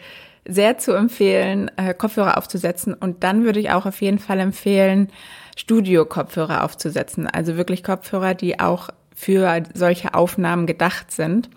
sehr 0.48 0.77
zu 0.77 0.94
empfehlen, 0.94 1.72
äh, 1.77 1.94
Kopfhörer 1.94 2.38
aufzusetzen. 2.38 2.94
Und 2.94 3.24
dann 3.24 3.44
würde 3.44 3.60
ich 3.60 3.72
auch 3.72 3.86
auf 3.86 4.01
jeden 4.01 4.20
Fall 4.20 4.39
empfehlen, 4.39 5.10
Studio-Kopfhörer 5.56 6.63
aufzusetzen. 6.63 7.27
Also 7.27 7.58
wirklich 7.58 7.84
Kopfhörer, 7.84 8.34
die 8.34 8.60
auch 8.60 8.89
für 9.16 9.63
solche 9.74 10.13
Aufnahmen 10.13 10.68
gedacht 10.68 11.12
sind. 11.12 11.50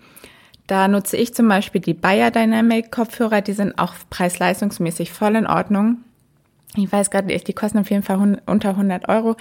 Da 0.67 0.87
nutze 0.87 1.17
ich 1.17 1.33
zum 1.33 1.47
Beispiel 1.47 1.81
die 1.81 1.93
Bayer 1.93 2.31
Dynamic 2.31 2.91
Kopfhörer, 2.91 3.41
die 3.41 3.53
sind 3.53 3.77
auch 3.77 3.93
preis-leistungsmäßig 4.09 5.11
voll 5.11 5.35
in 5.35 5.45
Ordnung. 5.47 5.97
Ich 6.75 6.91
weiß 6.91 7.11
gerade 7.11 7.27
nicht, 7.27 7.47
die 7.47 7.53
kosten 7.53 7.79
auf 7.79 7.89
jeden 7.91 8.03
Fall 8.03 8.39
unter 8.45 8.69
100 8.69 9.09
Euro 9.09 9.35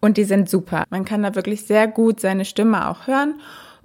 und 0.00 0.16
die 0.16 0.24
sind 0.24 0.50
super. 0.50 0.84
Man 0.90 1.04
kann 1.04 1.22
da 1.22 1.34
wirklich 1.34 1.64
sehr 1.64 1.86
gut 1.86 2.20
seine 2.20 2.44
Stimme 2.44 2.88
auch 2.88 3.06
hören 3.06 3.40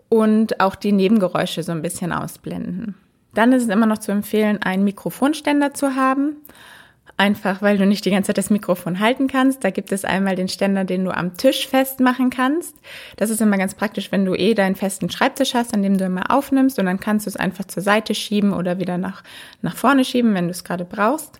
und 0.10 0.60
auch 0.60 0.76
die 0.76 0.92
Nebengeräusche 0.92 1.62
so 1.64 1.72
ein 1.72 1.82
bisschen 1.82 2.12
ausblenden. 2.12 2.96
Dann 3.38 3.52
ist 3.52 3.64
es 3.64 3.70
immer 3.70 3.86
noch 3.86 4.00
zu 4.00 4.12
empfehlen, 4.12 4.64
einen 4.64 4.84
Mikrofonständer 4.84 5.76
zu 5.76 5.94
haben. 5.94 6.38
Einfach, 7.18 7.62
weil 7.62 7.78
du 7.78 7.86
nicht 7.86 8.04
die 8.04 8.10
ganze 8.10 8.30
Zeit 8.30 8.40
das 8.40 8.50
Mikrofon 8.50 9.00
halten 9.00 9.28
kannst. 9.28 9.64
Da 9.64 9.70
gibt 9.70 9.92
es 9.92 10.06
einmal 10.06 10.36
den 10.36 10.48
Ständer, 10.48 10.86
den 10.86 11.06
du 11.06 11.16
am 11.16 11.38
Tisch 11.38 11.68
festmachen 11.68 12.32
kannst. 12.32 12.76
Das 13.16 13.30
ist 13.30 13.40
immer 13.40 13.60
ganz 13.60 13.76
praktisch, 13.76 14.12
wenn 14.12 14.26
du 14.26 14.34
eh 14.34 14.56
deinen 14.56 14.76
festen 14.76 15.12
Schreibtisch 15.12 15.54
hast, 15.54 15.76
an 15.76 15.84
dem 15.84 16.00
du 16.00 16.06
immer 16.06 16.32
aufnimmst 16.32 16.80
und 16.80 16.88
dann 16.88 17.00
kannst 17.00 17.28
du 17.28 17.30
es 17.30 17.36
einfach 17.36 17.66
zur 17.66 17.84
Seite 17.84 18.16
schieben 18.16 18.54
oder 18.54 18.80
wieder 18.80 18.98
nach, 18.98 19.22
nach 19.62 19.76
vorne 19.76 20.04
schieben, 20.04 20.34
wenn 20.34 20.46
du 20.46 20.52
es 20.52 20.64
gerade 20.64 20.86
brauchst. 20.86 21.40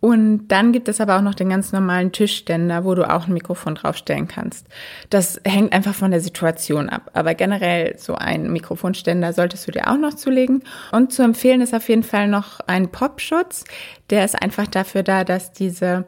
Und 0.00 0.48
dann 0.48 0.72
gibt 0.72 0.88
es 0.88 1.00
aber 1.00 1.18
auch 1.18 1.22
noch 1.22 1.34
den 1.34 1.50
ganz 1.50 1.72
normalen 1.72 2.10
Tischständer, 2.10 2.84
wo 2.84 2.94
du 2.94 3.08
auch 3.08 3.26
ein 3.26 3.34
Mikrofon 3.34 3.74
draufstellen 3.74 4.28
kannst. 4.28 4.66
Das 5.10 5.40
hängt 5.44 5.74
einfach 5.74 5.94
von 5.94 6.10
der 6.10 6.20
Situation 6.20 6.88
ab. 6.88 7.10
Aber 7.12 7.34
generell 7.34 7.98
so 7.98 8.14
ein 8.14 8.50
Mikrofonständer 8.50 9.34
solltest 9.34 9.68
du 9.68 9.72
dir 9.72 9.88
auch 9.88 9.98
noch 9.98 10.14
zulegen. 10.14 10.62
Und 10.90 11.12
zu 11.12 11.22
empfehlen 11.22 11.60
ist 11.60 11.74
auf 11.74 11.88
jeden 11.90 12.02
Fall 12.02 12.28
noch 12.28 12.60
ein 12.66 12.90
Popschutz. 12.90 13.64
Der 14.08 14.24
ist 14.24 14.40
einfach 14.40 14.66
dafür 14.66 15.02
da, 15.02 15.22
dass 15.24 15.52
diese 15.52 16.06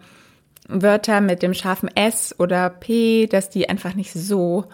Wörter 0.69 1.21
mit 1.21 1.43
dem 1.43 1.53
scharfen 1.53 1.95
S 1.95 2.35
oder 2.39 2.71
P, 2.71 3.27
dass 3.27 3.51
die 3.51 3.69
einfach 3.69 3.95
nicht 3.95 4.13
so 4.15 4.65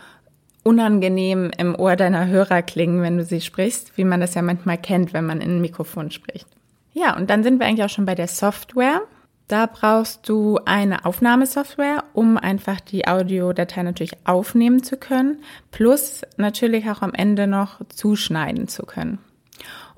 unangenehm 0.63 1.51
im 1.57 1.75
Ohr 1.75 1.97
deiner 1.97 2.29
Hörer 2.29 2.63
klingen, 2.63 3.03
wenn 3.03 3.17
du 3.17 3.25
sie 3.25 3.41
sprichst, 3.41 3.97
wie 3.97 4.05
man 4.05 4.21
das 4.21 4.35
ja 4.35 4.43
manchmal 4.43 4.79
kennt, 4.79 5.13
wenn 5.13 5.27
man 5.27 5.41
in 5.41 5.57
ein 5.57 5.61
Mikrofon 5.61 6.11
spricht. 6.11 6.47
Ja, 6.93 7.17
und 7.17 7.31
dann 7.31 7.43
sind 7.43 7.61
wir 7.61 7.67
eigentlich 7.67 7.85
auch 7.85 7.91
schon 7.91 8.07
bei 8.07 8.15
der 8.15 8.29
Software. 8.29 9.03
Da 9.49 9.65
brauchst 9.65 10.29
du 10.29 10.59
eine 10.67 11.07
Aufnahmesoftware, 11.07 12.05
um 12.13 12.37
einfach 12.37 12.81
die 12.81 13.09
Audiodatei 13.09 13.83
natürlich 13.83 14.13
aufnehmen 14.25 14.83
zu 14.83 14.99
können, 14.99 15.43
plus 15.71 16.21
natürlich 16.37 16.91
auch 16.91 17.01
am 17.01 17.15
Ende 17.15 17.47
noch 17.47 17.81
zuschneiden 17.89 18.69
zu 18.69 18.85
können. 18.85 19.19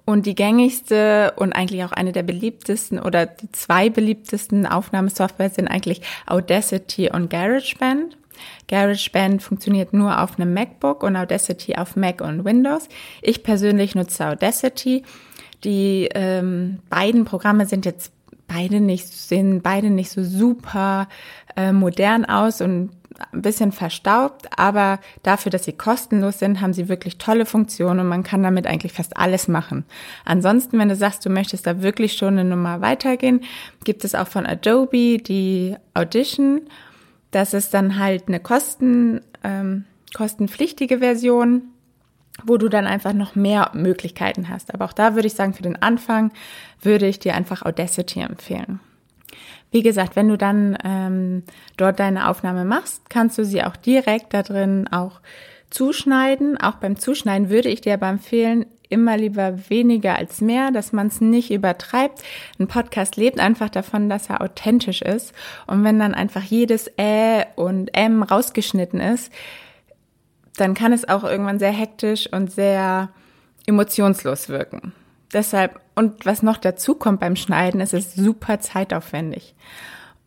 Und 0.04 0.26
die 0.26 0.36
gängigste 0.36 1.34
und 1.36 1.52
eigentlich 1.52 1.84
auch 1.84 1.92
eine 1.92 2.12
der 2.12 2.22
beliebtesten 2.22 3.00
oder 3.00 3.26
die 3.26 3.50
zwei 3.52 3.90
beliebtesten 3.90 4.66
Aufnahmesoftware 4.66 5.50
sind 5.50 5.68
eigentlich 5.68 6.02
Audacity 6.26 7.10
und 7.10 7.28
GarageBand. 7.28 8.16
GarageBand 8.68 9.42
funktioniert 9.42 9.92
nur 9.92 10.20
auf 10.20 10.38
einem 10.38 10.54
MacBook 10.54 11.02
und 11.02 11.16
Audacity 11.16 11.76
auf 11.76 11.96
Mac 11.96 12.20
und 12.20 12.44
Windows. 12.44 12.88
Ich 13.20 13.42
persönlich 13.42 13.94
nutze 13.94 14.26
Audacity 14.26 15.04
die 15.64 16.08
ähm, 16.14 16.78
beiden 16.88 17.24
Programme 17.24 17.66
sind 17.66 17.84
jetzt 17.84 18.12
beide 18.48 18.80
nicht, 18.80 19.06
sehen 19.06 19.62
beide 19.62 19.90
nicht 19.90 20.10
so 20.10 20.24
super 20.24 21.08
äh, 21.56 21.72
modern 21.72 22.24
aus 22.24 22.60
und 22.60 22.90
ein 23.32 23.42
bisschen 23.42 23.70
verstaubt, 23.72 24.46
aber 24.56 24.98
dafür, 25.22 25.50
dass 25.50 25.64
sie 25.64 25.72
kostenlos 25.72 26.38
sind, 26.38 26.60
haben 26.60 26.72
sie 26.72 26.88
wirklich 26.88 27.18
tolle 27.18 27.44
Funktionen 27.44 28.00
und 28.00 28.08
man 28.08 28.22
kann 28.22 28.42
damit 28.42 28.66
eigentlich 28.66 28.92
fast 28.92 29.16
alles 29.16 29.46
machen. 29.46 29.84
Ansonsten, 30.24 30.78
wenn 30.78 30.88
du 30.88 30.96
sagst, 30.96 31.24
du 31.26 31.30
möchtest 31.30 31.66
da 31.66 31.82
wirklich 31.82 32.14
schon 32.14 32.38
eine 32.38 32.48
Nummer 32.48 32.80
weitergehen, 32.80 33.42
gibt 33.84 34.04
es 34.04 34.14
auch 34.14 34.28
von 34.28 34.46
Adobe 34.46 35.18
die 35.18 35.76
Audition. 35.94 36.62
Das 37.30 37.52
ist 37.52 37.74
dann 37.74 37.98
halt 37.98 38.28
eine 38.28 38.40
Kosten, 38.40 39.20
ähm, 39.44 39.84
kostenpflichtige 40.14 40.98
Version 40.98 41.62
wo 42.44 42.56
du 42.56 42.68
dann 42.68 42.86
einfach 42.86 43.12
noch 43.12 43.34
mehr 43.34 43.70
Möglichkeiten 43.74 44.48
hast. 44.48 44.72
Aber 44.72 44.86
auch 44.86 44.92
da 44.92 45.14
würde 45.14 45.26
ich 45.26 45.34
sagen, 45.34 45.54
für 45.54 45.62
den 45.62 45.80
Anfang 45.80 46.32
würde 46.80 47.06
ich 47.06 47.18
dir 47.18 47.34
einfach 47.34 47.62
Audacity 47.62 48.20
empfehlen. 48.20 48.80
Wie 49.70 49.82
gesagt, 49.82 50.16
wenn 50.16 50.28
du 50.28 50.36
dann 50.36 50.76
ähm, 50.84 51.44
dort 51.76 52.00
deine 52.00 52.28
Aufnahme 52.28 52.64
machst, 52.64 53.08
kannst 53.08 53.38
du 53.38 53.44
sie 53.44 53.62
auch 53.62 53.76
direkt 53.76 54.34
da 54.34 54.42
drin 54.42 54.88
auch 54.90 55.20
zuschneiden. 55.70 56.56
Auch 56.60 56.76
beim 56.76 56.98
Zuschneiden 56.98 57.50
würde 57.50 57.68
ich 57.68 57.80
dir 57.80 57.94
aber 57.94 58.08
empfehlen, 58.08 58.66
immer 58.88 59.16
lieber 59.16 59.70
weniger 59.70 60.16
als 60.16 60.40
mehr, 60.40 60.72
dass 60.72 60.92
man 60.92 61.06
es 61.06 61.20
nicht 61.20 61.52
übertreibt. 61.52 62.22
Ein 62.58 62.66
Podcast 62.66 63.16
lebt 63.16 63.38
einfach 63.38 63.70
davon, 63.70 64.10
dass 64.10 64.28
er 64.28 64.40
authentisch 64.40 65.00
ist. 65.00 65.32
Und 65.68 65.84
wenn 65.84 66.00
dann 66.00 66.12
einfach 66.12 66.42
jedes 66.42 66.90
Ä 66.98 67.44
und 67.54 67.94
M 67.94 68.24
rausgeschnitten 68.24 69.00
ist, 69.00 69.32
dann 70.60 70.74
kann 70.74 70.92
es 70.92 71.08
auch 71.08 71.24
irgendwann 71.24 71.58
sehr 71.58 71.72
hektisch 71.72 72.30
und 72.32 72.52
sehr 72.52 73.08
emotionslos 73.66 74.48
wirken. 74.48 74.92
Deshalb, 75.32 75.80
und 75.94 76.26
was 76.26 76.42
noch 76.42 76.58
dazu 76.58 76.94
kommt 76.94 77.20
beim 77.20 77.36
Schneiden, 77.36 77.80
ist 77.80 77.94
es 77.94 78.14
super 78.14 78.60
zeitaufwendig. 78.60 79.54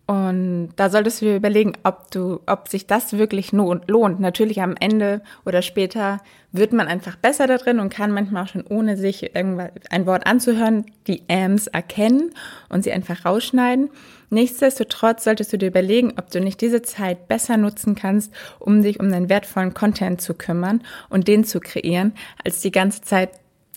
Und 0.05 0.71
da 0.75 0.89
solltest 0.89 1.21
du 1.21 1.25
dir 1.25 1.35
überlegen, 1.37 1.73
ob 1.83 2.11
du, 2.11 2.41
ob 2.45 2.67
sich 2.67 2.87
das 2.87 3.13
wirklich 3.13 3.53
lohnt. 3.53 4.19
Natürlich 4.19 4.61
am 4.61 4.75
Ende 4.77 5.21
oder 5.45 5.61
später 5.61 6.19
wird 6.51 6.73
man 6.73 6.87
einfach 6.87 7.15
besser 7.15 7.47
da 7.47 7.57
drin 7.57 7.79
und 7.79 7.93
kann 7.93 8.11
manchmal 8.11 8.43
auch 8.43 8.49
schon 8.49 8.65
ohne 8.67 8.97
sich 8.97 9.33
irgendwas, 9.35 9.71
ein 9.89 10.05
Wort 10.05 10.27
anzuhören, 10.27 10.85
die 11.07 11.23
Ams 11.29 11.67
erkennen 11.67 12.31
und 12.67 12.83
sie 12.83 12.91
einfach 12.91 13.23
rausschneiden. 13.23 13.91
Nichtsdestotrotz 14.33 15.25
solltest 15.25 15.53
du 15.53 15.59
dir 15.59 15.67
überlegen, 15.67 16.13
ob 16.17 16.31
du 16.31 16.41
nicht 16.41 16.59
diese 16.59 16.81
Zeit 16.81 17.27
besser 17.27 17.55
nutzen 17.55 17.93
kannst, 17.93 18.33
um 18.57 18.81
dich 18.81 18.99
um 18.99 19.11
deinen 19.11 19.29
wertvollen 19.29 19.75
Content 19.75 20.21
zu 20.21 20.33
kümmern 20.33 20.81
und 21.07 21.27
den 21.27 21.43
zu 21.43 21.59
kreieren, 21.59 22.15
als 22.43 22.59
die 22.61 22.71
ganze 22.71 23.01
Zeit 23.01 23.29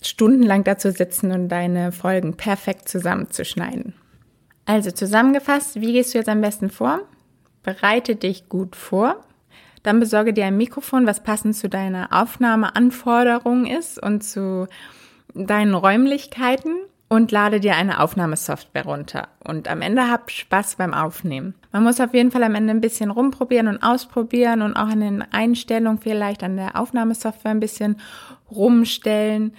stundenlang 0.02 0.64
dazu 0.64 0.90
sitzen 0.90 1.30
und 1.30 1.50
deine 1.50 1.92
Folgen 1.92 2.38
perfekt 2.38 2.88
zusammenzuschneiden. 2.88 3.92
Also 4.64 4.90
zusammengefasst, 4.90 5.78
wie 5.78 5.92
gehst 5.92 6.14
du 6.14 6.18
jetzt 6.18 6.30
am 6.30 6.40
besten 6.40 6.70
vor? 6.70 7.00
Bereite 7.62 8.16
dich 8.16 8.48
gut 8.48 8.76
vor. 8.76 9.26
Dann 9.82 10.00
besorge 10.00 10.32
dir 10.32 10.46
ein 10.46 10.56
Mikrofon, 10.56 11.06
was 11.06 11.22
passend 11.22 11.54
zu 11.54 11.68
deiner 11.68 12.08
Aufnahmeanforderung 12.12 13.66
ist 13.66 14.02
und 14.02 14.24
zu 14.24 14.68
deinen 15.34 15.74
Räumlichkeiten 15.74 16.78
und 17.08 17.30
lade 17.30 17.60
dir 17.60 17.76
eine 17.76 18.00
Aufnahmesoftware 18.00 18.84
runter. 18.84 19.28
Und 19.44 19.68
am 19.68 19.80
Ende 19.80 20.10
hab 20.10 20.30
Spaß 20.30 20.76
beim 20.76 20.92
Aufnehmen. 20.92 21.54
Man 21.72 21.84
muss 21.84 22.00
auf 22.00 22.12
jeden 22.14 22.32
Fall 22.32 22.42
am 22.42 22.54
Ende 22.54 22.72
ein 22.72 22.80
bisschen 22.80 23.10
rumprobieren 23.10 23.68
und 23.68 23.82
ausprobieren 23.82 24.62
und 24.62 24.76
auch 24.76 24.88
an 24.88 25.00
den 25.00 25.22
Einstellungen 25.22 25.98
vielleicht 25.98 26.42
an 26.42 26.56
der 26.56 26.78
Aufnahmesoftware 26.78 27.52
ein 27.52 27.60
bisschen 27.60 28.00
rumstellen. 28.50 29.54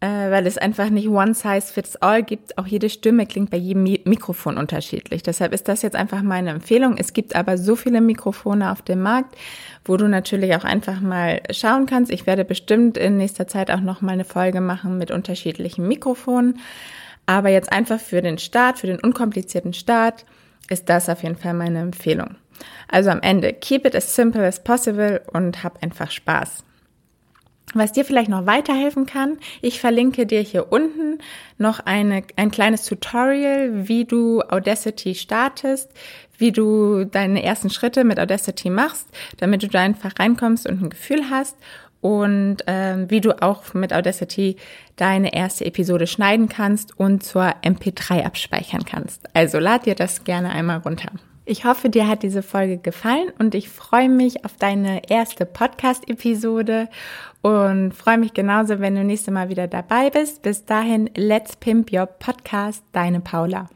Äh, 0.00 0.30
weil 0.30 0.46
es 0.46 0.56
einfach 0.56 0.88
nicht 0.88 1.08
one 1.08 1.34
size 1.34 1.72
fits 1.72 1.96
all 1.96 2.22
gibt. 2.22 2.56
Auch 2.56 2.66
jede 2.66 2.88
Stimme 2.88 3.26
klingt 3.26 3.50
bei 3.50 3.58
jedem 3.58 3.82
Mikrofon 3.82 4.56
unterschiedlich. 4.56 5.22
Deshalb 5.22 5.52
ist 5.52 5.68
das 5.68 5.82
jetzt 5.82 5.96
einfach 5.96 6.22
meine 6.22 6.50
Empfehlung. 6.50 6.96
Es 6.96 7.12
gibt 7.12 7.36
aber 7.36 7.58
so 7.58 7.76
viele 7.76 8.00
Mikrofone 8.00 8.72
auf 8.72 8.80
dem 8.80 9.02
Markt, 9.02 9.36
wo 9.84 9.98
du 9.98 10.08
natürlich 10.08 10.54
auch 10.56 10.64
einfach 10.64 11.00
mal 11.00 11.42
schauen 11.50 11.84
kannst. 11.84 12.10
Ich 12.10 12.26
werde 12.26 12.46
bestimmt 12.46 12.96
in 12.96 13.18
nächster 13.18 13.46
Zeit 13.46 13.70
auch 13.70 13.80
noch 13.80 14.00
mal 14.00 14.12
eine 14.12 14.24
Folge 14.24 14.62
machen 14.62 14.96
mit 14.96 15.10
unterschiedlichen 15.10 15.86
Mikrofonen. 15.86 16.58
Aber 17.26 17.50
jetzt 17.50 17.70
einfach 17.70 18.00
für 18.00 18.22
den 18.22 18.38
Start, 18.38 18.78
für 18.78 18.86
den 18.86 19.00
unkomplizierten 19.00 19.74
Start, 19.74 20.24
ist 20.70 20.88
das 20.88 21.08
auf 21.10 21.22
jeden 21.22 21.36
Fall 21.36 21.54
meine 21.54 21.80
Empfehlung. 21.80 22.36
Also 22.88 23.10
am 23.10 23.20
Ende, 23.20 23.52
keep 23.52 23.86
it 23.86 23.94
as 23.94 24.14
simple 24.14 24.46
as 24.46 24.62
possible 24.62 25.20
und 25.32 25.62
hab 25.62 25.82
einfach 25.82 26.10
Spaß. 26.10 26.64
Was 27.74 27.92
dir 27.92 28.04
vielleicht 28.04 28.28
noch 28.28 28.46
weiterhelfen 28.46 29.06
kann, 29.06 29.38
ich 29.62 29.80
verlinke 29.80 30.26
dir 30.26 30.40
hier 30.40 30.72
unten 30.72 31.18
noch 31.56 31.80
eine, 31.80 32.24
ein 32.36 32.50
kleines 32.50 32.84
Tutorial, 32.84 33.86
wie 33.88 34.04
du 34.04 34.40
Audacity 34.42 35.14
startest, 35.14 35.90
wie 36.36 36.50
du 36.50 37.04
deine 37.04 37.42
ersten 37.44 37.70
Schritte 37.70 38.02
mit 38.02 38.18
Audacity 38.18 38.70
machst, 38.70 39.06
damit 39.38 39.62
du 39.62 39.68
da 39.68 39.80
einfach 39.80 40.12
reinkommst 40.18 40.66
und 40.66 40.82
ein 40.82 40.90
Gefühl 40.90 41.30
hast 41.30 41.56
und 42.00 42.58
ähm, 42.66 43.10
wie 43.10 43.20
du 43.20 43.40
auch 43.42 43.74
mit 43.74 43.92
Audacity 43.92 44.56
deine 44.96 45.34
erste 45.34 45.66
Episode 45.66 46.06
schneiden 46.06 46.48
kannst 46.48 46.98
und 46.98 47.22
zur 47.22 47.54
MP3 47.62 48.24
abspeichern 48.24 48.84
kannst. 48.84 49.28
Also 49.34 49.58
lad 49.58 49.86
dir 49.86 49.94
das 49.94 50.24
gerne 50.24 50.50
einmal 50.50 50.78
runter. 50.78 51.10
Ich 51.46 51.64
hoffe, 51.64 51.88
dir 51.88 52.06
hat 52.06 52.22
diese 52.22 52.42
Folge 52.42 52.78
gefallen 52.78 53.32
und 53.38 53.54
ich 53.54 53.68
freue 53.68 54.08
mich 54.08 54.44
auf 54.44 54.56
deine 54.56 55.10
erste 55.10 55.46
Podcast-Episode 55.46 56.88
und 57.42 57.92
freue 57.92 58.18
mich 58.18 58.34
genauso, 58.34 58.80
wenn 58.80 58.94
du 58.94 59.04
nächste 59.04 59.30
Mal 59.30 59.48
wieder 59.48 59.66
dabei 59.66 60.10
bist. 60.10 60.42
Bis 60.42 60.64
dahin, 60.64 61.10
let's 61.16 61.56
pimp 61.56 61.92
your 61.92 62.06
podcast, 62.06 62.84
deine 62.92 63.20
Paula. 63.20 63.68